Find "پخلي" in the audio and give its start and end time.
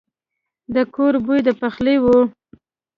1.61-1.95